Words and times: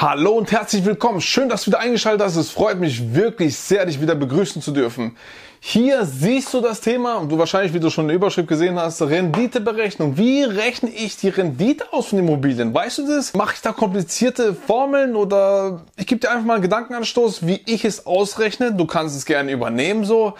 Hallo 0.00 0.30
und 0.30 0.50
herzlich 0.50 0.82
willkommen. 0.86 1.20
Schön, 1.20 1.50
dass 1.50 1.64
du 1.64 1.66
wieder 1.66 1.80
eingeschaltet 1.80 2.24
hast. 2.24 2.36
Es 2.36 2.48
freut 2.48 2.78
mich 2.78 3.12
wirklich 3.12 3.54
sehr, 3.58 3.84
dich 3.84 4.00
wieder 4.00 4.14
begrüßen 4.14 4.62
zu 4.62 4.70
dürfen. 4.70 5.14
Hier 5.60 6.06
siehst 6.06 6.54
du 6.54 6.62
das 6.62 6.80
Thema 6.80 7.16
und 7.16 7.30
du 7.30 7.36
wahrscheinlich, 7.36 7.74
wie 7.74 7.80
du 7.80 7.90
schon 7.90 8.04
in 8.04 8.08
der 8.08 8.16
Überschrift 8.16 8.48
gesehen 8.48 8.78
hast, 8.78 9.02
Renditeberechnung. 9.02 10.16
Wie 10.16 10.42
rechne 10.42 10.88
ich 10.88 11.18
die 11.18 11.28
Rendite 11.28 11.92
aus 11.92 12.06
von 12.06 12.18
Immobilien? 12.18 12.72
Weißt 12.72 12.96
du 12.96 13.06
das? 13.08 13.34
Mache 13.34 13.56
ich 13.56 13.60
da 13.60 13.72
komplizierte 13.72 14.54
Formeln 14.54 15.16
oder 15.16 15.82
ich 15.98 16.06
gebe 16.06 16.18
dir 16.18 16.30
einfach 16.30 16.46
mal 16.46 16.54
einen 16.54 16.62
Gedankenanstoß, 16.62 17.46
wie 17.46 17.60
ich 17.66 17.84
es 17.84 18.06
ausrechne. 18.06 18.72
Du 18.72 18.86
kannst 18.86 19.14
es 19.14 19.26
gerne 19.26 19.52
übernehmen 19.52 20.06
so. 20.06 20.32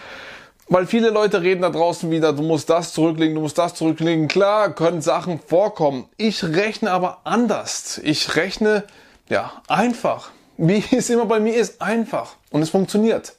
Weil 0.70 0.86
viele 0.86 1.10
Leute 1.10 1.42
reden 1.42 1.60
da 1.60 1.68
draußen 1.68 2.10
wieder, 2.10 2.32
du 2.32 2.42
musst 2.42 2.70
das 2.70 2.94
zurücklegen, 2.94 3.34
du 3.34 3.42
musst 3.42 3.58
das 3.58 3.74
zurücklegen. 3.74 4.26
Klar, 4.26 4.74
können 4.74 5.02
Sachen 5.02 5.38
vorkommen. 5.38 6.06
Ich 6.16 6.42
rechne 6.44 6.92
aber 6.92 7.18
anders. 7.24 8.00
Ich 8.02 8.36
rechne, 8.36 8.84
ja, 9.30 9.62
einfach 9.68 10.30
wie 10.60 10.84
es 10.96 11.10
immer 11.10 11.26
bei 11.26 11.40
mir 11.40 11.56
ist, 11.56 11.80
einfach. 11.80 12.36
Und 12.50 12.62
es 12.62 12.70
funktioniert. 12.70 13.34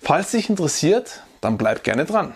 Falls 0.00 0.30
dich 0.30 0.48
interessiert, 0.48 1.22
dann 1.40 1.58
bleib 1.58 1.82
gerne 1.82 2.04
dran. 2.04 2.34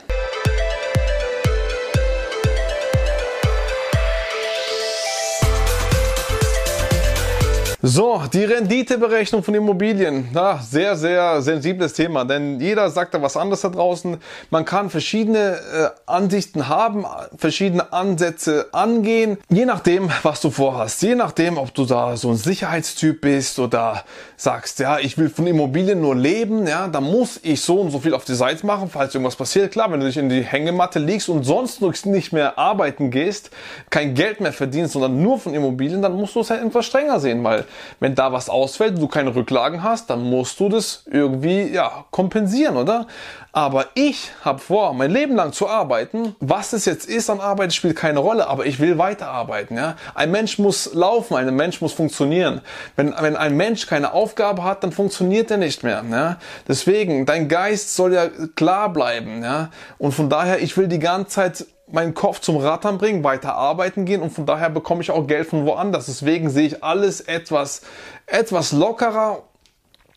So, 7.87 8.23
die 8.33 8.45
Renditeberechnung 8.45 9.43
von 9.43 9.55
Immobilien. 9.55 10.31
Ja, 10.35 10.59
sehr, 10.59 10.97
sehr 10.97 11.43
sensibles 11.43 11.93
Thema, 11.93 12.25
denn 12.25 12.59
jeder 12.59 12.89
sagt 12.89 13.13
da 13.13 13.21
was 13.21 13.37
anderes 13.37 13.61
da 13.61 13.69
draußen. 13.69 14.17
Man 14.49 14.65
kann 14.65 14.89
verschiedene 14.89 15.59
äh, 15.59 15.89
Ansichten 16.07 16.69
haben, 16.71 17.05
verschiedene 17.37 17.93
Ansätze 17.93 18.69
angehen, 18.73 19.37
je 19.51 19.67
nachdem, 19.67 20.09
was 20.23 20.41
du 20.41 20.49
vorhast. 20.49 21.03
Je 21.03 21.15
nachdem, 21.15 21.59
ob 21.59 21.75
du 21.75 21.85
da 21.85 22.17
so 22.17 22.31
ein 22.31 22.37
Sicherheitstyp 22.37 23.21
bist 23.21 23.59
oder 23.59 24.05
sagst, 24.39 24.79
ja, 24.79 24.99
ich 24.99 25.19
will 25.19 25.29
von 25.29 25.47
Immobilien 25.47 26.01
nur 26.01 26.17
leben, 26.17 26.67
ja, 26.67 26.89
dann 26.89 27.05
muss 27.05 27.39
ich 27.43 27.61
so 27.61 27.81
und 27.81 27.91
so 27.91 27.99
viel 27.99 28.15
auf 28.15 28.25
die 28.25 28.35
Seite 28.35 28.65
machen, 28.65 28.89
falls 28.91 29.15
irgendwas 29.15 29.37
passiert. 29.37 29.73
Klar, 29.73 29.93
wenn 29.93 30.01
du 30.01 30.07
dich 30.07 30.17
in 30.17 30.31
die 30.31 30.43
Hängematte 30.43 31.01
legst 31.01 31.29
und 31.29 31.45
sonst 31.45 31.83
nicht 32.07 32.33
mehr 32.33 32.59
arbeiten 32.59 33.11
gehst, 33.11 33.51
kein 33.91 34.15
Geld 34.15 34.41
mehr 34.41 34.55
verdienst, 34.55 34.95
sondern 34.95 35.23
nur 35.23 35.39
von 35.39 35.53
Immobilien, 35.53 36.01
dann 36.01 36.15
musst 36.15 36.35
du 36.35 36.41
es 36.41 36.49
halt 36.49 36.65
etwas 36.65 36.87
strenger 36.87 37.21
sehen, 37.21 37.45
weil 37.45 37.67
wenn 38.01 38.15
da 38.15 38.33
was 38.33 38.49
ausfällt, 38.49 38.99
du 39.01 39.09
keine 39.09 39.35
Rücklagen 39.35 39.83
hast, 39.83 40.11
dann 40.11 40.23
musst 40.23 40.61
du 40.61 40.69
das 40.69 41.05
irgendwie 41.11 41.63
ja, 41.73 42.05
kompensieren, 42.11 42.77
oder? 42.77 43.07
Aber 43.55 43.87
ich 43.95 44.33
habe 44.45 44.59
vor, 44.59 44.95
mein 44.95 45.13
Leben 45.13 45.37
lang 45.37 45.53
zu 45.53 45.69
arbeiten. 45.69 46.35
Was 46.41 46.73
es 46.73 46.87
jetzt 46.87 47.09
ist 47.09 47.31
an 47.31 47.39
Arbeit, 47.39 47.73
spielt 47.73 47.95
keine 47.95 48.19
Rolle, 48.19 48.49
aber 48.49 48.67
ich 48.67 48.81
will 48.81 48.99
weiterarbeiten. 48.99 49.77
Ja? 49.77 49.95
Ein 50.17 50.33
Mensch 50.33 50.59
muss 50.59 50.93
laufen, 50.93 51.37
ein 51.37 51.55
Mensch 51.55 51.81
muss 51.81 51.93
funktionieren. 51.93 52.63
Wenn, 52.97 53.15
wenn 53.17 53.37
ein 53.37 53.57
Mensch 53.57 53.87
keine 53.87 54.13
Aufgabe 54.13 54.65
hat, 54.65 54.83
dann 54.83 54.91
funktioniert 54.91 55.53
er 55.53 55.59
nicht 55.59 55.85
mehr. 55.85 56.05
Ja? 56.11 56.39
Deswegen, 56.67 57.27
dein 57.27 57.49
Geist 57.49 57.95
soll 57.95 58.15
ja 58.15 58.29
klar 58.57 58.93
bleiben. 58.93 59.45
Ja? 59.45 59.71
Und 59.99 60.11
von 60.11 60.29
daher, 60.29 60.61
ich 60.61 60.77
will 60.77 60.89
die 60.89 60.99
ganze 60.99 61.29
Zeit 61.29 61.67
meinen 61.87 62.15
Kopf 62.15 62.41
zum 62.41 62.57
Rattern 62.57 62.99
bringen, 62.99 63.25
weiter 63.25 63.55
arbeiten 63.55 64.05
gehen 64.05 64.23
und 64.23 64.31
von 64.31 64.47
daher 64.47 64.71
bekomme 64.71 65.03
ich 65.03 65.11
auch 65.11 65.27
Geld 65.27 65.49
von 65.49 65.67
woanders. 65.67 66.07
Deswegen 66.07 66.51
sehe 66.51 66.67
ich 66.67 66.83
alles 66.83 67.21
etwas, 67.21 67.83
etwas 68.27 68.73
lockerer. 68.73 69.43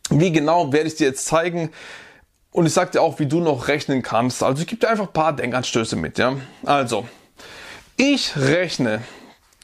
Wie 0.09 0.31
genau 0.31 0.71
werde 0.71 0.87
ich 0.87 0.95
dir 0.95 1.07
jetzt 1.07 1.25
zeigen. 1.25 1.71
Und 2.51 2.65
ich 2.65 2.73
sage 2.73 2.91
dir 2.91 3.01
auch, 3.01 3.19
wie 3.19 3.25
du 3.25 3.39
noch 3.39 3.67
rechnen 3.67 4.01
kannst. 4.01 4.41
Also 4.41 4.61
ich 4.61 4.67
gebe 4.67 4.79
dir 4.79 4.89
einfach 4.89 5.07
ein 5.07 5.13
paar 5.13 5.33
Denkanstöße 5.35 5.95
mit. 5.95 6.17
Ja? 6.17 6.37
Also, 6.65 7.05
ich 7.97 8.35
rechne 8.37 9.01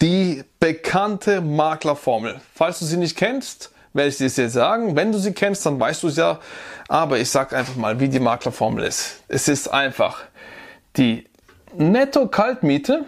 die 0.02 0.44
bekannte 0.60 1.40
Maklerformel. 1.40 2.42
Falls 2.54 2.80
du 2.80 2.86
sie 2.86 2.98
nicht 2.98 3.18
kennst, 3.18 3.72
werde 3.94 4.10
ich 4.10 4.18
dir 4.18 4.26
jetzt 4.26 4.54
sagen. 4.54 4.96
Wenn 4.96 5.12
du 5.12 5.18
sie 5.18 5.34
kennst, 5.34 5.66
dann 5.66 5.80
weißt 5.80 6.04
du 6.04 6.08
es 6.08 6.18
ja. 6.18 6.40
Aber 6.88 7.18
ich 7.20 7.30
sage 7.30 7.56
einfach 7.56 7.76
mal, 7.76 8.00
wie 8.00 8.10
die 8.10 8.20
Maklerformel 8.20 8.84
ist. 8.84 9.24
Es 9.28 9.48
ist 9.48 9.70
einfach 9.70 10.20
die 10.98 11.26
Netto-Kaltmiete 11.76 13.06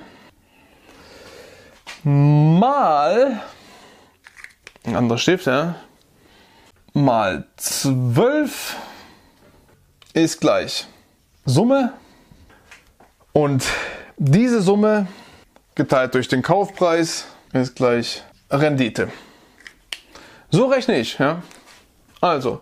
mal, 2.04 3.42
ein 4.84 4.96
anderer 4.96 5.18
Stift, 5.18 5.48
ja, 5.48 5.76
mal 6.94 7.48
12 7.58 8.76
ist 10.14 10.40
gleich 10.40 10.88
Summe 11.46 11.94
und 13.34 13.66
diese 14.18 14.62
Summe 14.62 15.08
geteilt 15.76 16.14
durch 16.14 16.28
den 16.28 16.42
Kaufpreis 16.42 17.26
ist 17.54 17.76
gleich 17.76 18.24
Rendite. 18.50 19.10
So 20.50 20.68
rechne 20.68 20.98
ich. 21.00 21.18
Ja? 21.18 21.42
Also, 22.22 22.62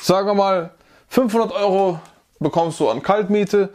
sagen 0.00 0.26
wir 0.26 0.34
mal, 0.34 0.70
500 1.08 1.52
Euro 1.52 2.00
bekommst 2.38 2.78
du 2.80 2.90
an 2.90 3.02
Kaltmiete, 3.02 3.72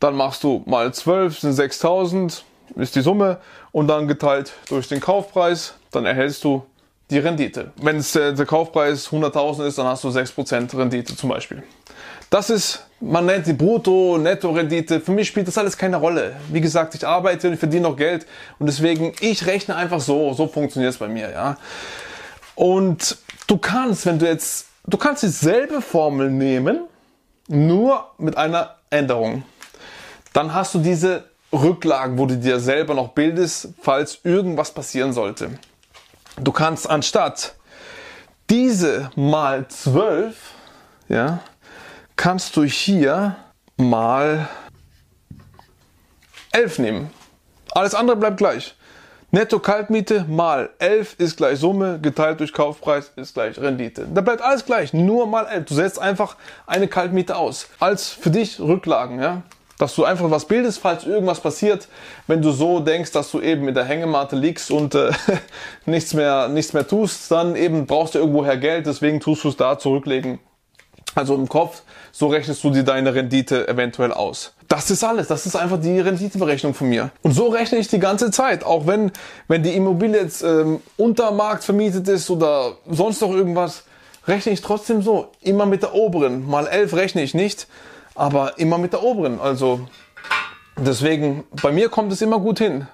dann 0.00 0.14
machst 0.14 0.44
du 0.44 0.62
mal 0.66 0.92
12, 0.92 1.38
sind 1.40 1.52
6000, 1.52 2.44
ist 2.76 2.94
die 2.94 3.00
Summe 3.00 3.38
und 3.72 3.88
dann 3.88 4.08
geteilt 4.08 4.52
durch 4.68 4.88
den 4.88 5.00
Kaufpreis, 5.00 5.74
dann 5.90 6.06
erhältst 6.06 6.44
du 6.44 6.64
die 7.10 7.18
Rendite. 7.18 7.72
Wenn 7.76 7.96
es 7.96 8.12
der, 8.12 8.32
der 8.32 8.46
Kaufpreis 8.46 9.08
100.000 9.08 9.66
ist, 9.66 9.78
dann 9.78 9.86
hast 9.86 10.04
du 10.04 10.08
6% 10.08 10.76
Rendite 10.76 11.16
zum 11.16 11.30
Beispiel. 11.30 11.62
Das 12.30 12.50
ist, 12.50 12.86
man 13.00 13.24
nennt 13.24 13.46
die 13.46 13.54
Brutto, 13.54 14.18
Netto-Rendite. 14.18 15.00
Für 15.00 15.12
mich 15.12 15.28
spielt 15.28 15.48
das 15.48 15.56
alles 15.56 15.78
keine 15.78 15.96
Rolle. 15.96 16.36
Wie 16.50 16.60
gesagt, 16.60 16.94
ich 16.94 17.06
arbeite 17.06 17.48
und 17.48 17.56
verdiene 17.56 17.88
noch 17.88 17.96
Geld 17.96 18.26
und 18.58 18.66
deswegen, 18.66 19.14
ich 19.20 19.46
rechne 19.46 19.74
einfach 19.76 20.00
so. 20.00 20.34
So 20.34 20.46
funktioniert 20.46 20.92
es 20.92 20.98
bei 20.98 21.08
mir, 21.08 21.30
ja. 21.30 21.56
Und 22.54 23.16
du 23.46 23.56
kannst, 23.56 24.04
wenn 24.04 24.18
du 24.18 24.26
jetzt, 24.26 24.66
du 24.86 24.98
kannst 24.98 25.22
dieselbe 25.22 25.80
Formel 25.80 26.30
nehmen, 26.30 26.80
nur 27.48 28.10
mit 28.18 28.36
einer 28.36 28.76
Änderung 28.90 29.42
dann 30.38 30.54
hast 30.54 30.72
du 30.72 30.78
diese 30.78 31.24
Rücklagen, 31.52 32.16
wo 32.16 32.24
du 32.24 32.36
dir 32.36 32.60
selber 32.60 32.94
noch 32.94 33.08
bildest, 33.08 33.70
falls 33.82 34.20
irgendwas 34.22 34.70
passieren 34.70 35.12
sollte. 35.12 35.58
Du 36.40 36.52
kannst 36.52 36.88
anstatt 36.88 37.56
diese 38.48 39.10
mal 39.16 39.66
12, 39.66 40.36
ja, 41.08 41.40
kannst 42.14 42.56
du 42.56 42.62
hier 42.62 43.34
mal 43.76 44.48
11 46.52 46.78
nehmen. 46.78 47.10
Alles 47.72 47.96
andere 47.96 48.16
bleibt 48.16 48.36
gleich. 48.36 48.76
Netto 49.32 49.58
Kaltmiete 49.58 50.24
mal 50.28 50.70
11 50.78 51.16
ist 51.18 51.36
gleich 51.36 51.58
Summe, 51.58 51.98
geteilt 52.00 52.38
durch 52.38 52.52
Kaufpreis 52.52 53.10
ist 53.16 53.34
gleich 53.34 53.58
Rendite. 53.58 54.06
Da 54.06 54.20
bleibt 54.20 54.42
alles 54.42 54.64
gleich, 54.64 54.92
nur 54.92 55.26
mal 55.26 55.46
11. 55.46 55.64
Du 55.64 55.74
setzt 55.74 55.98
einfach 55.98 56.36
eine 56.68 56.86
Kaltmiete 56.86 57.34
aus. 57.34 57.66
Als 57.80 58.10
für 58.10 58.30
dich 58.30 58.60
Rücklagen, 58.60 59.20
ja 59.20 59.42
dass 59.78 59.94
du 59.94 60.04
einfach 60.04 60.30
was 60.30 60.44
bildest, 60.44 60.80
falls 60.80 61.04
irgendwas 61.04 61.40
passiert, 61.40 61.88
wenn 62.26 62.42
du 62.42 62.50
so 62.50 62.80
denkst, 62.80 63.12
dass 63.12 63.30
du 63.30 63.40
eben 63.40 63.68
in 63.68 63.74
der 63.74 63.84
Hängematte 63.84 64.36
liegst 64.36 64.70
und 64.70 64.94
äh, 64.94 65.10
nichts 65.86 66.14
mehr 66.14 66.48
nichts 66.48 66.72
mehr 66.72 66.86
tust, 66.86 67.30
dann 67.30 67.56
eben 67.56 67.86
brauchst 67.86 68.14
du 68.14 68.18
irgendwoher 68.18 68.56
Geld, 68.56 68.86
deswegen 68.86 69.20
tust 69.20 69.44
du 69.44 69.48
es 69.48 69.56
da 69.56 69.78
zurücklegen. 69.78 70.40
Also 71.14 71.34
im 71.34 71.48
Kopf, 71.48 71.82
so 72.12 72.28
rechnest 72.28 72.62
du 72.62 72.70
dir 72.70 72.82
deine 72.82 73.14
Rendite 73.14 73.66
eventuell 73.66 74.12
aus. 74.12 74.54
Das 74.68 74.90
ist 74.90 75.02
alles, 75.02 75.28
das 75.28 75.46
ist 75.46 75.56
einfach 75.56 75.80
die 75.80 75.98
Renditeberechnung 75.98 76.74
von 76.74 76.88
mir. 76.88 77.10
Und 77.22 77.32
so 77.32 77.48
rechne 77.48 77.78
ich 77.78 77.88
die 77.88 77.98
ganze 77.98 78.30
Zeit, 78.30 78.64
auch 78.64 78.86
wenn 78.86 79.12
wenn 79.46 79.62
die 79.62 79.74
Immobilie 79.74 80.20
jetzt 80.20 80.42
ähm, 80.42 80.80
unter 80.96 81.30
Markt 81.30 81.64
vermietet 81.64 82.06
ist 82.08 82.28
oder 82.28 82.76
sonst 82.88 83.22
noch 83.22 83.32
irgendwas, 83.32 83.84
rechne 84.26 84.52
ich 84.52 84.60
trotzdem 84.60 85.02
so, 85.02 85.28
immer 85.40 85.66
mit 85.66 85.82
der 85.82 85.94
oberen. 85.94 86.46
Mal 86.46 86.66
elf 86.66 86.94
rechne 86.94 87.22
ich 87.22 87.32
nicht 87.32 87.66
aber 88.18 88.58
immer 88.58 88.78
mit 88.78 88.92
der 88.92 89.02
oberen. 89.02 89.40
Also 89.40 89.80
deswegen, 90.76 91.44
bei 91.62 91.72
mir 91.72 91.88
kommt 91.88 92.12
es 92.12 92.20
immer 92.22 92.38
gut 92.40 92.58
hin. 92.58 92.86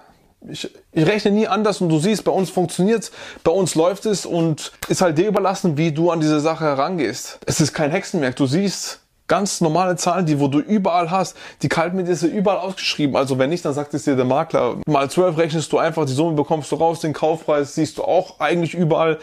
Ich, 0.46 0.70
ich 0.92 1.06
rechne 1.06 1.30
nie 1.30 1.48
anders 1.48 1.80
und 1.80 1.88
du 1.88 1.98
siehst, 1.98 2.24
bei 2.24 2.32
uns 2.32 2.50
funktioniert's, 2.50 3.10
bei 3.44 3.50
uns 3.50 3.74
läuft 3.74 4.04
es 4.04 4.26
und 4.26 4.72
ist 4.88 5.00
halt 5.00 5.16
dir 5.16 5.26
überlassen, 5.26 5.78
wie 5.78 5.90
du 5.90 6.10
an 6.10 6.20
diese 6.20 6.40
Sache 6.40 6.64
herangehst. 6.64 7.38
Es 7.46 7.60
ist 7.60 7.72
kein 7.72 7.90
Hexenwerk. 7.90 8.36
Du 8.36 8.46
siehst, 8.46 9.00
Ganz 9.26 9.62
normale 9.62 9.96
Zahlen, 9.96 10.26
die 10.26 10.38
wo 10.38 10.48
du 10.48 10.58
überall 10.58 11.10
hast. 11.10 11.34
Die 11.62 11.68
Kaltmiete 11.68 12.10
ist 12.10 12.22
ja 12.22 12.28
überall 12.28 12.58
ausgeschrieben. 12.58 13.16
Also 13.16 13.38
wenn 13.38 13.48
nicht, 13.48 13.64
dann 13.64 13.72
sagt 13.72 13.94
es 13.94 14.04
dir 14.04 14.16
der 14.16 14.26
Makler. 14.26 14.76
Mal 14.86 15.08
12 15.08 15.38
rechnest 15.38 15.72
du 15.72 15.78
einfach, 15.78 16.04
die 16.04 16.12
Summe 16.12 16.36
bekommst 16.36 16.70
du 16.70 16.76
raus, 16.76 17.00
den 17.00 17.14
Kaufpreis 17.14 17.74
siehst 17.74 17.96
du 17.96 18.02
auch 18.02 18.38
eigentlich 18.38 18.74
überall 18.74 19.18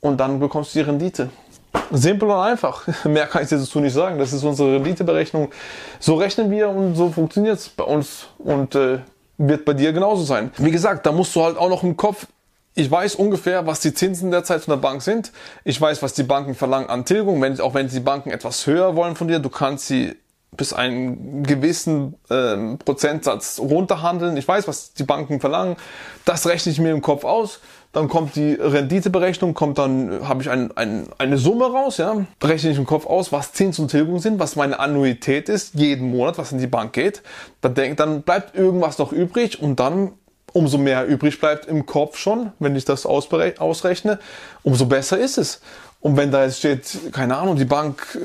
und 0.00 0.20
dann 0.20 0.40
bekommst 0.40 0.74
du 0.74 0.80
die 0.80 0.84
Rendite. 0.84 1.30
Simpel 1.90 2.30
und 2.30 2.38
einfach. 2.38 2.86
Mehr 3.04 3.26
kann 3.26 3.42
ich 3.42 3.48
dir 3.48 3.58
dazu 3.58 3.80
nicht 3.80 3.94
sagen. 3.94 4.18
Das 4.18 4.32
ist 4.32 4.44
unsere 4.44 4.74
Renditeberechnung. 4.74 5.50
So 6.00 6.16
rechnen 6.16 6.50
wir 6.50 6.68
und 6.68 6.94
so 6.94 7.10
funktioniert 7.10 7.58
es 7.58 7.68
bei 7.68 7.84
uns 7.84 8.26
und 8.38 8.74
äh, 8.74 8.98
wird 9.38 9.64
bei 9.64 9.74
dir 9.74 9.92
genauso 9.92 10.22
sein. 10.24 10.50
Wie 10.58 10.70
gesagt, 10.70 11.06
da 11.06 11.12
musst 11.12 11.34
du 11.34 11.42
halt 11.42 11.56
auch 11.56 11.68
noch 11.68 11.82
im 11.82 11.96
Kopf 11.96 12.26
ich 12.76 12.90
weiß 12.90 13.14
ungefähr, 13.14 13.66
was 13.66 13.80
die 13.80 13.94
Zinsen 13.94 14.32
derzeit 14.32 14.62
von 14.62 14.72
der 14.72 14.80
Bank 14.80 15.00
sind. 15.00 15.30
Ich 15.62 15.80
weiß, 15.80 16.02
was 16.02 16.12
die 16.14 16.24
Banken 16.24 16.56
verlangen 16.56 16.90
an 16.90 17.04
Tilgung, 17.04 17.40
wenn, 17.40 17.60
auch 17.60 17.74
wenn 17.74 17.86
die 17.86 18.00
Banken 18.00 18.30
etwas 18.30 18.66
höher 18.66 18.96
wollen 18.96 19.14
von 19.14 19.28
dir. 19.28 19.38
Du 19.38 19.48
kannst 19.48 19.86
sie 19.86 20.16
bis 20.56 20.72
einen 20.72 21.42
gewissen 21.44 22.14
ähm, 22.30 22.78
Prozentsatz 22.78 23.58
runterhandeln. 23.58 24.36
Ich 24.36 24.46
weiß, 24.46 24.68
was 24.68 24.94
die 24.94 25.04
Banken 25.04 25.40
verlangen. 25.40 25.76
Das 26.24 26.46
rechne 26.46 26.72
ich 26.72 26.80
mir 26.80 26.90
im 26.90 27.02
Kopf 27.02 27.24
aus. 27.24 27.60
Dann 27.92 28.08
kommt 28.08 28.34
die 28.34 28.54
Renditeberechnung, 28.54 29.54
kommt 29.54 29.78
dann, 29.78 30.26
habe 30.28 30.42
ich 30.42 30.50
ein, 30.50 30.76
ein, 30.76 31.06
eine 31.18 31.38
Summe 31.38 31.66
raus, 31.66 31.98
ja. 31.98 32.26
Rechne 32.42 32.70
ich 32.70 32.76
im 32.76 32.86
Kopf 32.86 33.06
aus, 33.06 33.30
was 33.30 33.52
Zins 33.52 33.78
und 33.78 33.88
Tilgung 33.88 34.18
sind, 34.18 34.40
was 34.40 34.56
meine 34.56 34.80
Annuität 34.80 35.48
ist, 35.48 35.74
jeden 35.74 36.10
Monat, 36.10 36.36
was 36.36 36.50
in 36.50 36.58
die 36.58 36.66
Bank 36.66 36.92
geht. 36.92 37.22
Dann, 37.60 37.74
denk, 37.74 37.96
dann 37.96 38.22
bleibt 38.22 38.56
irgendwas 38.56 38.98
noch 38.98 39.12
übrig 39.12 39.62
und 39.62 39.78
dann 39.78 40.12
umso 40.54 40.78
mehr 40.78 41.06
übrig 41.06 41.38
bleibt 41.38 41.66
im 41.66 41.84
Kopf 41.84 42.16
schon, 42.16 42.52
wenn 42.58 42.74
ich 42.76 42.86
das 42.86 43.04
ausrechne, 43.04 44.18
umso 44.62 44.86
besser 44.86 45.18
ist 45.18 45.36
es. 45.36 45.60
Und 46.00 46.16
wenn 46.16 46.30
da 46.30 46.44
jetzt 46.44 46.58
steht, 46.58 47.12
keine 47.12 47.36
Ahnung, 47.36 47.56
die 47.56 47.64
Bank, 47.64 48.18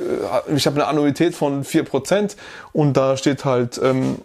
äh, 0.47 0.55
ich 0.55 0.65
habe 0.65 0.75
eine 0.75 0.87
Annuität 0.87 1.35
von 1.35 1.63
4% 1.63 2.35
und 2.71 2.95
da 2.95 3.17
steht 3.17 3.45
halt 3.45 3.79
ähm, 3.83 4.17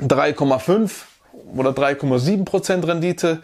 3,5 0.00 0.90
oder 1.56 1.70
3,7% 1.70 2.86
Rendite, 2.86 3.42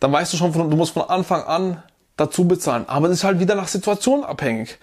dann 0.00 0.12
weißt 0.12 0.32
du 0.32 0.36
schon, 0.36 0.52
du 0.52 0.76
musst 0.76 0.92
von 0.92 1.02
Anfang 1.02 1.42
an 1.42 1.82
dazu 2.16 2.46
bezahlen. 2.46 2.84
Aber 2.86 3.08
das 3.08 3.18
ist 3.18 3.24
halt 3.24 3.40
wieder 3.40 3.54
nach 3.54 3.68
Situation 3.68 4.24
abhängig. 4.24 4.78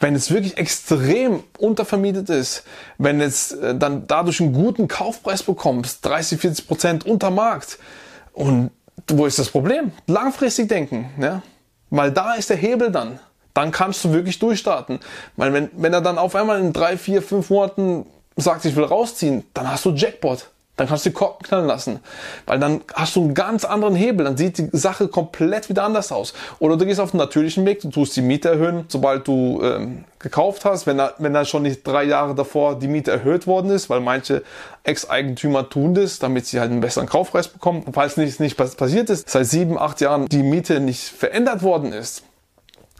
Wenn 0.00 0.14
es 0.14 0.30
wirklich 0.30 0.58
extrem 0.58 1.42
untervermietet 1.58 2.28
ist, 2.28 2.64
wenn 2.98 3.20
es 3.20 3.52
äh, 3.52 3.74
dann 3.74 4.06
dadurch 4.06 4.40
einen 4.40 4.52
guten 4.52 4.88
Kaufpreis 4.88 5.42
bekommst, 5.42 6.04
30, 6.04 6.40
40 6.40 6.68
Prozent 6.68 7.06
unter 7.06 7.30
Markt, 7.30 7.78
und 8.32 8.70
wo 9.08 9.26
ist 9.26 9.38
das 9.38 9.48
Problem? 9.48 9.92
Langfristig 10.06 10.68
denken, 10.68 11.10
ja? 11.20 11.42
Weil 11.90 12.10
da 12.10 12.34
ist 12.34 12.50
der 12.50 12.56
Hebel 12.56 12.90
dann. 12.90 13.20
Dann 13.54 13.70
kannst 13.70 14.04
du 14.04 14.12
wirklich 14.12 14.38
durchstarten. 14.40 14.98
Weil 15.36 15.52
wenn, 15.52 15.70
wenn 15.76 15.92
er 15.92 16.00
dann 16.00 16.18
auf 16.18 16.34
einmal 16.34 16.60
in 16.60 16.72
drei, 16.72 16.96
vier, 16.96 17.22
fünf 17.22 17.50
Monaten 17.50 18.04
sagt, 18.36 18.64
ich 18.64 18.74
will 18.74 18.84
rausziehen, 18.84 19.44
dann 19.54 19.70
hast 19.70 19.84
du 19.84 19.90
Jackpot. 19.90 20.50
Dann 20.76 20.88
kannst 20.88 21.06
du 21.06 21.10
die 21.10 21.14
Korken 21.14 21.46
knallen 21.46 21.66
lassen. 21.66 22.00
Weil 22.46 22.58
dann 22.58 22.80
hast 22.94 23.14
du 23.14 23.22
einen 23.22 23.34
ganz 23.34 23.64
anderen 23.64 23.94
Hebel. 23.94 24.24
Dann 24.24 24.36
sieht 24.36 24.58
die 24.58 24.68
Sache 24.72 25.06
komplett 25.06 25.68
wieder 25.68 25.84
anders 25.84 26.10
aus. 26.10 26.34
Oder 26.58 26.76
du 26.76 26.84
gehst 26.84 26.98
auf 26.98 27.12
den 27.12 27.18
natürlichen 27.18 27.64
Weg, 27.64 27.80
du 27.80 27.90
tust 27.90 28.16
die 28.16 28.22
Miete 28.22 28.48
erhöhen, 28.48 28.84
sobald 28.88 29.28
du 29.28 29.62
ähm, 29.62 30.04
gekauft 30.18 30.64
hast. 30.64 30.88
Wenn 30.88 30.98
da, 30.98 31.12
wenn 31.18 31.32
da 31.32 31.44
schon 31.44 31.62
nicht 31.62 31.86
drei 31.86 32.02
Jahre 32.02 32.34
davor 32.34 32.76
die 32.76 32.88
Miete 32.88 33.12
erhöht 33.12 33.46
worden 33.46 33.70
ist, 33.70 33.88
weil 33.88 34.00
manche 34.00 34.42
Ex-Eigentümer 34.82 35.68
tun 35.68 35.94
das, 35.94 36.18
damit 36.18 36.46
sie 36.46 36.58
halt 36.58 36.72
einen 36.72 36.80
besseren 36.80 37.08
Kaufpreis 37.08 37.46
bekommen. 37.46 37.84
Und 37.84 37.92
falls 37.94 38.16
nichts 38.16 38.40
nicht 38.40 38.56
passiert 38.56 39.10
ist, 39.10 39.30
seit 39.30 39.46
sieben, 39.46 39.78
acht 39.78 40.00
Jahren 40.00 40.26
die 40.26 40.42
Miete 40.42 40.80
nicht 40.80 41.04
verändert 41.04 41.62
worden 41.62 41.92
ist, 41.92 42.24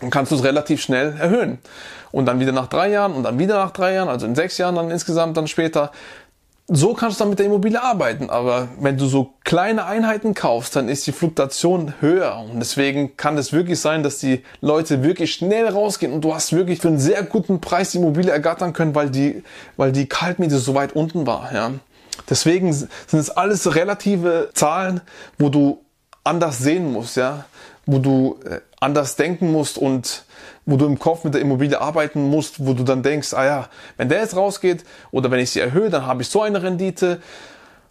dann 0.00 0.10
kannst 0.10 0.32
du 0.32 0.36
es 0.36 0.44
relativ 0.44 0.80
schnell 0.80 1.16
erhöhen. 1.18 1.58
Und 2.12 2.26
dann 2.26 2.38
wieder 2.38 2.52
nach 2.52 2.68
drei 2.68 2.90
Jahren 2.90 3.12
und 3.12 3.24
dann 3.24 3.38
wieder 3.38 3.56
nach 3.56 3.72
drei 3.72 3.94
Jahren, 3.94 4.08
also 4.08 4.26
in 4.26 4.34
sechs 4.34 4.58
Jahren 4.58 4.76
dann 4.76 4.90
insgesamt 4.90 5.36
dann 5.36 5.48
später, 5.48 5.90
so 6.66 6.94
kannst 6.94 7.18
du 7.18 7.24
dann 7.24 7.30
mit 7.30 7.38
der 7.38 7.46
Immobilie 7.46 7.82
arbeiten. 7.82 8.30
Aber 8.30 8.68
wenn 8.80 8.96
du 8.96 9.06
so 9.06 9.34
kleine 9.44 9.84
Einheiten 9.84 10.34
kaufst, 10.34 10.76
dann 10.76 10.88
ist 10.88 11.06
die 11.06 11.12
Fluktuation 11.12 11.94
höher. 12.00 12.38
Und 12.38 12.58
deswegen 12.58 13.16
kann 13.16 13.36
es 13.36 13.52
wirklich 13.52 13.80
sein, 13.80 14.02
dass 14.02 14.18
die 14.18 14.42
Leute 14.60 15.02
wirklich 15.02 15.34
schnell 15.34 15.68
rausgehen 15.68 16.12
und 16.12 16.22
du 16.22 16.34
hast 16.34 16.52
wirklich 16.52 16.80
für 16.80 16.88
einen 16.88 16.98
sehr 16.98 17.22
guten 17.22 17.60
Preis 17.60 17.90
die 17.90 17.98
Immobilie 17.98 18.32
ergattern 18.32 18.72
können, 18.72 18.94
weil 18.94 19.10
die, 19.10 19.42
weil 19.76 19.92
die 19.92 20.06
Kaltmiete 20.06 20.58
so 20.58 20.74
weit 20.74 20.94
unten 20.94 21.26
war. 21.26 21.52
Ja. 21.52 21.72
Deswegen 22.30 22.72
sind 22.72 22.88
es 23.12 23.30
alles 23.30 23.74
relative 23.74 24.50
Zahlen, 24.54 25.02
wo 25.38 25.50
du 25.50 25.80
anders 26.22 26.58
sehen 26.58 26.92
musst, 26.92 27.16
ja, 27.16 27.44
wo 27.84 27.98
du 27.98 28.38
äh, 28.48 28.60
anders 28.80 29.16
denken 29.16 29.52
musst 29.52 29.76
und 29.76 30.24
wo 30.66 30.76
du 30.76 30.86
im 30.86 30.98
Kopf 30.98 31.24
mit 31.24 31.34
der 31.34 31.40
Immobilie 31.40 31.80
arbeiten 31.80 32.30
musst, 32.30 32.64
wo 32.64 32.72
du 32.72 32.84
dann 32.84 33.02
denkst, 33.02 33.34
ah 33.34 33.44
ja, 33.44 33.68
wenn 33.96 34.08
der 34.08 34.20
jetzt 34.20 34.36
rausgeht 34.36 34.84
oder 35.10 35.30
wenn 35.30 35.40
ich 35.40 35.50
sie 35.50 35.60
erhöhe, 35.60 35.90
dann 35.90 36.06
habe 36.06 36.22
ich 36.22 36.28
so 36.28 36.42
eine 36.42 36.62
Rendite. 36.62 37.20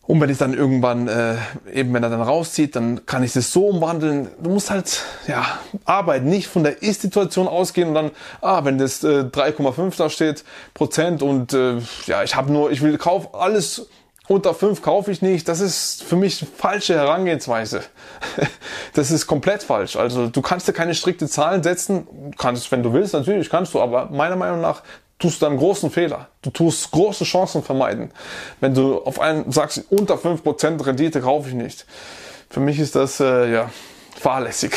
Und 0.06 0.20
wenn 0.20 0.30
ich 0.30 0.38
dann 0.38 0.54
irgendwann, 0.54 1.08
äh, 1.08 1.36
eben 1.72 1.94
wenn 1.94 2.04
er 2.04 2.10
dann 2.10 2.22
rauszieht, 2.22 2.75
dann 2.75 3.06
kann 3.06 3.24
ich 3.24 3.31
das 3.31 3.54
so 3.54 3.68
umwandeln. 3.68 4.28
Du 4.42 4.50
musst 4.50 4.70
halt, 4.70 5.02
ja, 5.28 5.46
arbeiten, 5.86 6.28
nicht 6.28 6.48
von 6.48 6.64
der 6.64 6.81
Ist-Situation 6.81 7.48
ausgehen 7.48 7.88
und 7.88 7.94
dann, 7.94 8.12
ah, 8.42 8.66
wenn 8.66 8.78
das 8.78 9.02
äh, 9.06 9.22
3,5 9.22 9.98
da 9.98 10.10
steht, 10.10 10.44
Prozent 10.74 11.22
und 11.22 11.54
äh, 11.54 11.78
ja, 12.06 12.22
ich 12.24 12.36
habe 12.36 12.52
nur, 12.52 12.70
ich 12.72 12.81
will 12.81 12.98
kauf 12.98 13.34
alles 13.34 13.88
unter 14.28 14.54
5 14.54 14.81
kaufe 14.81 15.12
ich 15.12 15.22
nicht. 15.22 15.48
Das 15.48 15.60
ist 15.60 16.04
für 16.04 16.16
mich 16.16 16.46
falsche 16.58 16.96
Herangehensweise. 16.96 17.81
Das 18.96 19.10
ist 19.10 19.25
komplett 19.25 19.64
falsch. 19.64 19.96
Also 19.96 20.28
du 20.28 20.42
kannst 20.44 20.68
dir 20.68 20.74
keine 20.74 20.94
strikte 20.94 21.28
Zahlen 21.28 21.64
setzen. 21.64 22.08
Kannst, 22.38 22.72
wenn 22.72 22.84
du 22.84 22.94
willst, 22.94 23.14
natürlich 23.14 23.50
kannst 23.50 23.74
du, 23.74 23.81
aber 23.81 24.06
meiner 24.12 24.36
Meinung 24.36 24.62
nach 24.62 24.84
tust 25.18 25.42
du 25.42 25.48
einen 25.48 25.58
großen 25.58 25.90
Fehler. 25.90 26.28
Du 26.44 26.52
tust 26.52 26.92
große 26.92 27.24
Chancen 27.24 27.64
vermeiden. 27.64 28.12
Wenn 28.60 28.75
du 28.75 29.00
auf 29.00 29.20
einen 29.20 29.52
sagst, 29.52 29.84
unter 29.90 30.16
5% 30.16 30.86
Rendite 30.86 31.22
kaufe 31.22 31.50
ich 31.50 31.56
nicht. 31.56 31.88
Für 32.52 32.60
mich 32.60 32.78
ist 32.78 32.96
das, 32.96 33.20
äh, 33.20 33.52
ja, 33.52 33.72
fahrlässig. 34.24 34.72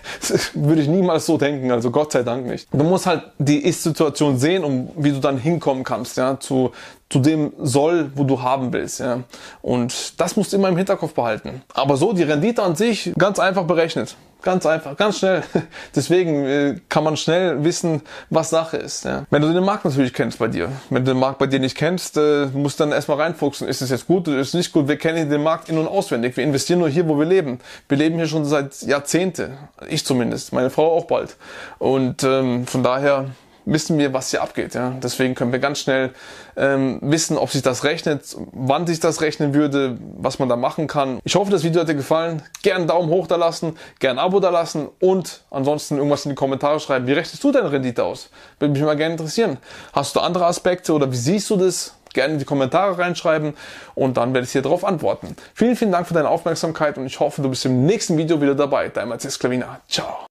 würde 0.54 0.82
ich 0.82 0.88
niemals 0.88 1.24
so 1.24 1.38
denken, 1.38 1.70
also 1.70 1.90
Gott 1.90 2.12
sei 2.12 2.22
Dank 2.22 2.46
nicht. 2.46 2.68
Du 2.72 2.82
musst 2.84 3.06
halt 3.06 3.22
die 3.38 3.58
Ist-Situation 3.64 4.38
sehen, 4.38 4.64
um 4.64 4.90
wie 4.96 5.12
du 5.12 5.20
dann 5.20 5.38
hinkommen 5.38 5.84
kannst, 5.84 6.16
ja, 6.16 6.38
zu, 6.38 6.72
zu 7.08 7.20
dem 7.20 7.52
Soll, 7.58 8.10
wo 8.16 8.24
du 8.24 8.42
haben 8.42 8.72
willst, 8.72 9.00
ja. 9.00 9.20
Und 9.62 10.20
das 10.20 10.36
musst 10.36 10.52
du 10.52 10.56
immer 10.56 10.68
im 10.68 10.76
Hinterkopf 10.76 11.14
behalten. 11.14 11.62
Aber 11.72 11.96
so, 11.96 12.12
die 12.12 12.24
Rendite 12.24 12.62
an 12.62 12.74
sich, 12.74 13.12
ganz 13.16 13.38
einfach 13.38 13.64
berechnet. 13.64 14.16
Ganz 14.42 14.66
einfach, 14.66 14.96
ganz 14.96 15.18
schnell. 15.18 15.42
Deswegen 15.96 16.44
äh, 16.44 16.80
kann 16.88 17.02
man 17.02 17.16
schnell 17.16 17.64
wissen, 17.64 18.02
was 18.30 18.50
Sache 18.50 18.76
ist. 18.76 19.04
Ja. 19.04 19.26
Wenn 19.30 19.42
du 19.42 19.52
den 19.52 19.64
Markt 19.64 19.84
natürlich 19.84 20.12
kennst 20.12 20.38
bei 20.38 20.46
dir. 20.46 20.70
Wenn 20.90 21.04
du 21.04 21.12
den 21.12 21.18
Markt 21.18 21.38
bei 21.38 21.46
dir 21.46 21.58
nicht 21.58 21.76
kennst, 21.76 22.16
äh, 22.16 22.46
musst 22.46 22.78
du 22.78 22.84
dann 22.84 22.92
erstmal 22.92 23.20
reinfuchsen. 23.20 23.66
Ist 23.66 23.82
es 23.82 23.90
jetzt 23.90 24.06
gut 24.06 24.28
oder 24.28 24.38
ist 24.38 24.48
es 24.48 24.54
nicht 24.54 24.72
gut? 24.72 24.86
Wir 24.86 24.96
kennen 24.96 25.28
den 25.28 25.42
Markt 25.42 25.68
in- 25.68 25.78
und 25.78 25.88
auswendig. 25.88 26.36
Wir 26.36 26.44
investieren 26.44 26.78
nur 26.78 26.88
hier, 26.88 27.08
wo 27.08 27.18
wir 27.18 27.26
leben. 27.26 27.58
Wir 27.88 27.98
leben 27.98 28.16
hier 28.16 28.28
schon 28.28 28.44
seit 28.44 28.80
Jahrzehnte. 28.82 29.58
Ich 29.88 30.04
zumindest. 30.04 30.52
Meine 30.52 30.70
Frau 30.70 30.96
auch 30.96 31.06
bald. 31.06 31.36
Und 31.78 32.22
ähm, 32.22 32.66
von 32.66 32.84
daher 32.84 33.26
wissen 33.68 33.98
wir, 33.98 34.12
was 34.12 34.30
hier 34.30 34.42
abgeht. 34.42 34.74
Ja? 34.74 34.94
Deswegen 35.02 35.34
können 35.34 35.52
wir 35.52 35.58
ganz 35.58 35.80
schnell 35.80 36.10
ähm, 36.56 36.98
wissen, 37.02 37.36
ob 37.36 37.50
sich 37.50 37.62
das 37.62 37.84
rechnet, 37.84 38.36
wann 38.52 38.86
sich 38.86 39.00
das 39.00 39.20
rechnen 39.20 39.54
würde, 39.54 39.98
was 40.16 40.38
man 40.38 40.48
da 40.48 40.56
machen 40.56 40.86
kann. 40.86 41.20
Ich 41.24 41.34
hoffe, 41.36 41.50
das 41.50 41.62
Video 41.62 41.80
hat 41.80 41.88
dir 41.88 41.94
gefallen. 41.94 42.42
Gerne 42.62 42.80
einen 42.80 42.88
Daumen 42.88 43.08
hoch 43.10 43.26
da 43.26 43.36
lassen, 43.36 43.76
gerne 43.98 44.20
ein 44.20 44.26
Abo 44.26 44.40
da 44.40 44.50
lassen 44.50 44.88
und 45.00 45.42
ansonsten 45.50 45.96
irgendwas 45.96 46.24
in 46.24 46.30
die 46.30 46.34
Kommentare 46.34 46.80
schreiben. 46.80 47.06
Wie 47.06 47.12
rechnest 47.12 47.42
du 47.44 47.52
deine 47.52 47.70
Rendite 47.70 48.04
aus? 48.04 48.30
Würde 48.58 48.72
mich 48.72 48.82
mal 48.82 48.96
gerne 48.96 49.12
interessieren. 49.12 49.58
Hast 49.92 50.16
du 50.16 50.20
andere 50.20 50.46
Aspekte 50.46 50.92
oder 50.92 51.10
wie 51.12 51.16
siehst 51.16 51.50
du 51.50 51.56
das? 51.56 51.94
Gerne 52.14 52.32
in 52.32 52.38
die 52.38 52.46
Kommentare 52.46 52.96
reinschreiben 52.96 53.54
und 53.94 54.16
dann 54.16 54.32
werde 54.32 54.46
ich 54.46 54.52
dir 54.52 54.62
darauf 54.62 54.82
antworten. 54.82 55.36
Vielen, 55.52 55.76
vielen 55.76 55.92
Dank 55.92 56.08
für 56.08 56.14
deine 56.14 56.30
Aufmerksamkeit 56.30 56.96
und 56.96 57.04
ich 57.04 57.20
hoffe, 57.20 57.42
du 57.42 57.50
bist 57.50 57.66
im 57.66 57.84
nächsten 57.84 58.16
Video 58.16 58.40
wieder 58.40 58.54
dabei. 58.54 58.88
Dein 58.88 59.08
Matthias 59.08 59.38
Klavina. 59.38 59.80
Ciao. 59.88 60.26